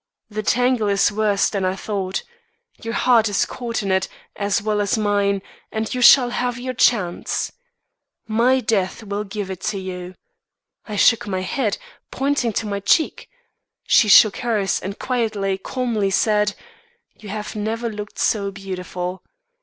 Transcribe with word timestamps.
The 0.31 0.41
tangle 0.41 0.87
is 0.87 1.11
worse 1.11 1.47
than 1.47 1.63
I 1.63 1.75
thought; 1.75 2.23
your 2.81 2.95
heart 2.95 3.29
is 3.29 3.45
caught 3.45 3.83
in 3.83 3.91
it, 3.91 4.07
as 4.35 4.59
well 4.59 4.81
as 4.81 4.97
mine, 4.97 5.43
and 5.71 5.93
you 5.93 6.01
shall 6.01 6.31
have 6.31 6.57
your 6.57 6.73
chance. 6.73 7.51
My 8.27 8.61
death 8.61 9.03
will 9.03 9.23
give 9.23 9.51
it 9.51 9.61
to 9.69 9.77
you.' 9.77 10.15
I 10.87 10.95
shook 10.95 11.27
my 11.27 11.41
head, 11.41 11.77
pointing 12.09 12.51
to 12.53 12.65
my 12.65 12.79
cheek. 12.79 13.29
She 13.83 14.07
shook 14.07 14.37
hers, 14.37 14.79
and 14.79 14.97
quietly, 14.97 15.59
calmly 15.59 16.09
said, 16.09 16.55
'You 17.15 17.29
have 17.29 17.55
never 17.55 17.87
looked 17.87 18.17
so 18.17 18.49
beautiful. 18.49 19.21